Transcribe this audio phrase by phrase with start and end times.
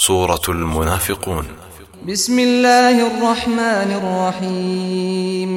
[0.00, 1.44] سورة المنافقون.
[2.08, 5.50] بسم الله الرحمن الرحيم.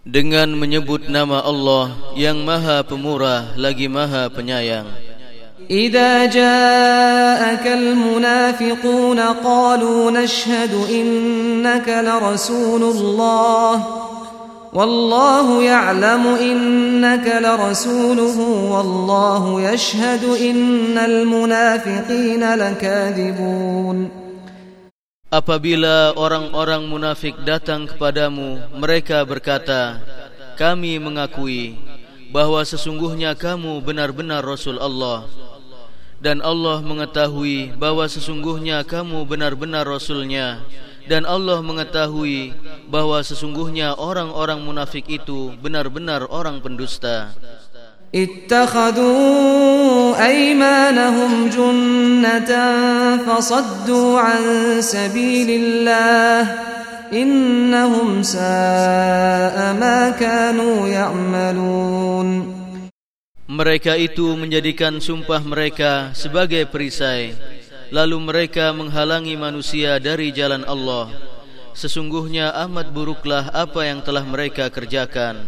[0.00, 4.88] Dengan menyebut nama Allah yang maha pemurah lagi maha penyayang.
[5.70, 13.74] إذا جاءك المنافقون قالوا نشهد إنك لرسول الله
[14.75, 18.37] والله يعلم إنك لرسوله
[18.73, 23.99] والله يشهد إن المنافقين لكاذبون
[25.25, 29.99] Apabila orang-orang munafik datang kepadamu, mereka berkata,
[30.55, 31.75] Kami mengakui
[32.31, 35.27] bahawa sesungguhnya kamu benar-benar Rasul Allah.
[36.23, 40.63] Dan Allah mengetahui bahawa sesungguhnya kamu benar-benar Rasulnya.
[41.09, 42.53] Dan Allah mengetahui
[42.89, 47.33] bahawa sesungguhnya orang-orang munafik itu benar-benar orang pendusta.
[48.15, 52.51] اتخذوا أيمانهم جنة
[53.27, 54.43] فصدوا عن
[54.79, 56.39] سبيل الله
[57.13, 62.55] إنهم ساء ما كانوا يعملون
[63.45, 67.37] Mereka itu menjadikan sumpah mereka sebagai perisai
[67.93, 71.13] Lalu mereka menghalangi manusia dari jalan Allah
[71.75, 75.45] Sesungguhnya amat buruklah apa yang telah mereka kerjakan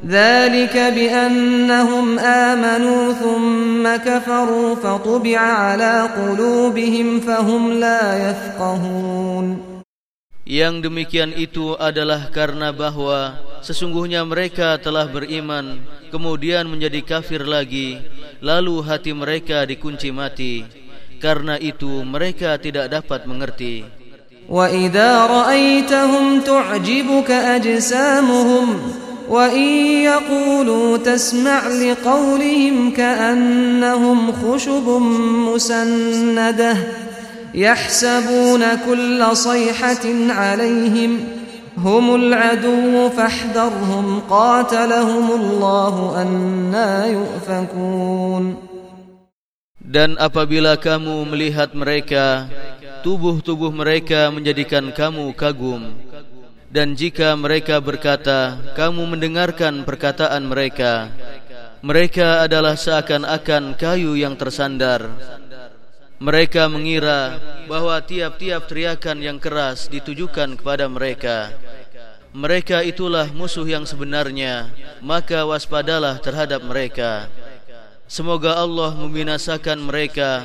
[0.00, 9.46] ذلك بأنهم آمنوا ثم كفروا فطبع على قلوبهم فهم لا يفقهون
[10.42, 15.78] Yang demikian itu adalah karena bahwa sesungguhnya mereka telah beriman
[16.10, 18.02] kemudian menjadi kafir lagi
[18.42, 20.66] lalu hati mereka dikunci mati
[21.17, 23.85] karena itu mereka tidak dapat mengerti.
[24.49, 28.79] وإذا رأيتهم تعجبك أجسامهم
[29.29, 29.67] وإن
[30.07, 34.87] يقولوا تسمع لقولهم كأنهم خشب
[35.51, 36.77] مسندة
[37.55, 41.19] يحسبون كل صيحة عليهم
[41.77, 48.55] هم العدو فاحذرهم قاتلهم الله أنا يؤفكون
[49.87, 52.51] Dan apabila kamu melihat mereka,
[53.07, 55.95] tubuh-tubuh mereka menjadikan kamu kagum.
[56.67, 61.07] Dan jika mereka berkata, kamu mendengarkan perkataan mereka,
[61.79, 65.07] mereka adalah seakan-akan kayu yang tersandar.
[66.19, 67.39] Mereka mengira
[67.71, 71.55] bahawa tiap-tiap teriakan yang keras ditujukan kepada mereka.
[72.35, 74.67] Mereka itulah musuh yang sebenarnya,
[74.99, 77.31] maka waspadalah terhadap mereka.
[78.10, 80.44] Semoga Allah membinasakan mereka.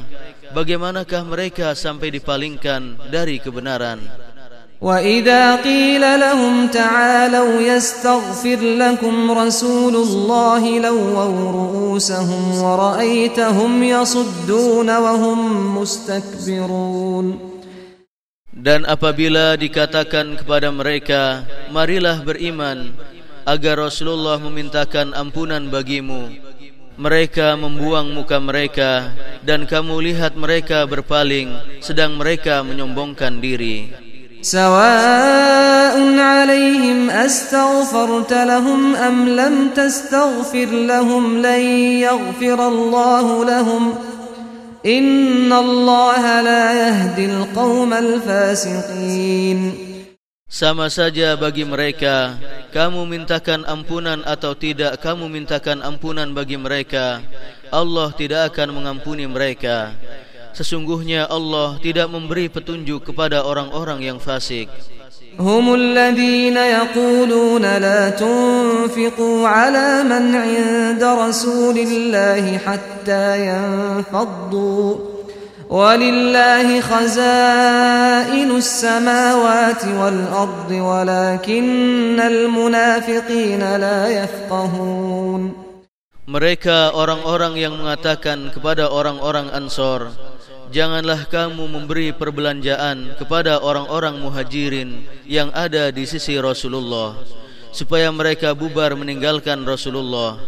[0.56, 4.00] Bagaimanakah mereka sampai dipalingkan dari kebenaran?
[4.78, 15.40] وإذا قيل لهم تعالوا يستغفر لكم رسول الله لووا رؤوسهم ورأيتهم يصدون وهم
[15.78, 17.28] مستكبرون
[18.58, 22.90] Dan apabila dikatakan kepada mereka, marilah beriman
[23.46, 26.34] agar Rasulullah memintakan ampunan bagimu.
[27.03, 29.11] mereka membuang muka mereka
[29.43, 31.51] dan kamu lihat mereka berpaling
[31.83, 33.91] sedang mereka menyombongkan diri.
[34.39, 41.63] Sawa'un 'alaihim astaghfarta lahum am lam tastaghfir lahum lan
[42.07, 43.99] yaghfir Allah lahum.
[44.87, 49.91] Innallaha la yahdi alqawmal fasiqin.
[50.52, 52.40] Sama saja bagi mereka
[52.72, 57.19] Kamu mintakan ampunan atau tidak Kamu mintakan ampunan bagi mereka
[57.68, 59.91] Allah tidak akan mengampuni mereka
[60.56, 64.72] Sesungguhnya Allah tidak memberi petunjuk kepada orang-orang yang fasik
[65.38, 75.10] هم الذين يقولون لا تنفقوا على من عند رسول الله حتى ينفضوا
[75.72, 85.68] ولله خزائن السماوات والأرض ولكن المنافقين لا يفقهون
[86.28, 90.12] Mereka orang-orang yang mengatakan kepada orang-orang Ansor
[90.72, 97.16] Janganlah kamu memberi perbelanjaan kepada orang-orang muhajirin yang ada di sisi Rasulullah
[97.72, 100.40] Supaya mereka bubar meninggalkan Rasulullah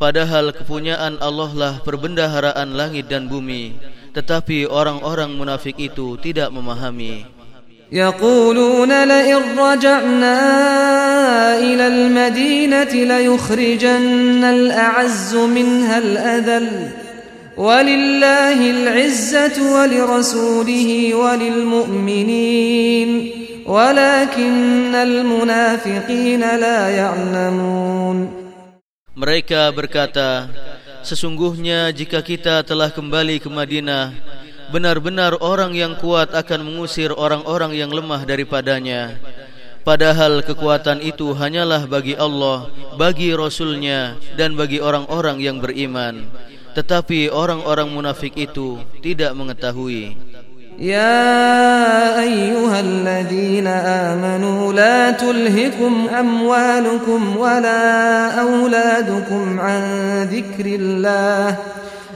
[0.00, 3.76] Padahal kepunyaan Allah lah perbendaharaan langit dan bumi
[4.17, 7.37] Tetapi orang-orang munafik itu tidak memahami.
[7.91, 10.39] يقولون لئن رجعنا
[11.59, 16.89] إلى المدينة ليخرجن الأعز منها الأذل
[17.57, 23.09] ولله العزة ولرسوله وللمؤمنين
[23.65, 28.17] ولكن المنافقين لا يعلمون.
[29.17, 30.45] Mereka berkata,
[31.07, 34.11] Sesungguhnya jika kita telah kembali ke Madinah,
[34.67, 39.15] Benar-benar orang yang kuat akan mengusir orang-orang yang lemah daripadanya.
[39.87, 42.67] Padahal kekuatan itu hanyalah bagi Allah,
[42.99, 46.27] bagi Rasulnya dan bagi orang-orang yang beriman.
[46.75, 50.19] Tetapi orang-orang munafik itu tidak mengetahui
[50.78, 53.66] يا أيها الذين
[54.10, 57.84] آمنوا لا تلهكم أموالكم ولا
[58.40, 59.82] أولادكم عن
[60.26, 61.56] ذكر الله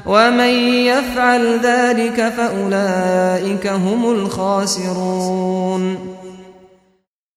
[0.07, 0.53] ومن
[0.91, 5.85] يفعل ذلك فأولئك هم الخاسرون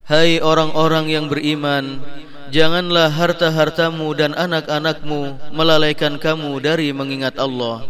[0.10, 2.02] Hai orang-orang yang beriman,
[2.50, 7.86] janganlah harta-hartamu dan anak-anakmu melalaikan kamu dari mengingat Allah.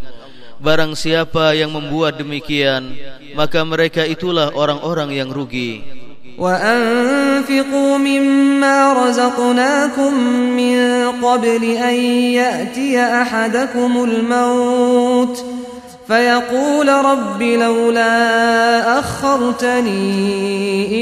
[0.59, 2.95] Barang siapa yang membuat demikian,
[3.35, 6.03] maka mereka itulah orang-orang yang rugi.
[6.35, 10.13] وأنفقوا مما رزقناكم
[10.51, 10.77] من
[11.23, 11.95] قبل أن
[12.35, 15.45] يأتي أحدكم الموت
[16.07, 18.19] فيقول رب لولا
[18.99, 19.97] أخرتني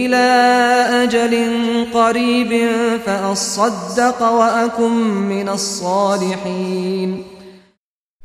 [0.05, 0.27] إلى
[1.03, 1.33] أجل
[1.94, 2.69] قريب
[3.05, 4.91] فأصدق وأكن
[5.27, 7.23] من الصالحين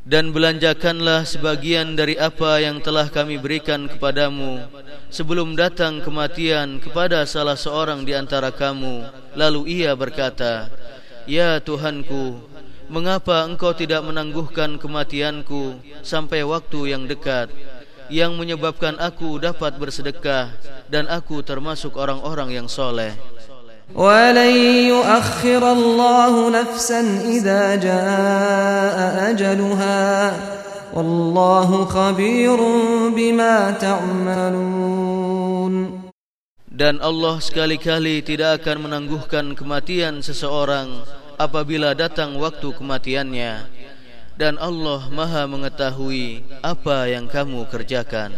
[0.09, 4.65] dan belanjakanlah sebagian dari apa yang telah kami berikan kepadamu
[5.13, 9.05] sebelum datang kematian kepada salah seorang di antara kamu.
[9.37, 10.73] Lalu ia berkata
[11.29, 12.41] ya tuhanku
[12.89, 17.53] mengapa engkau tidak menangguhkan kematianku sampai waktu yang dekat
[18.09, 20.57] yang menyebabkan aku dapat bersedekah
[20.89, 23.13] dan aku termasuk orang-orang yang soleh
[23.96, 24.56] ولن
[24.90, 28.98] يؤخر الله نفسا إذا جاء
[29.30, 30.34] أجلها
[30.94, 32.58] والله خبير
[33.14, 35.34] بما تعملون
[36.74, 41.06] Dan Allah sekali-kali tidak akan menangguhkan kematian seseorang
[41.38, 43.70] apabila datang waktu kematiannya.
[44.34, 48.34] Dan Allah maha mengetahui apa yang kamu kerjakan.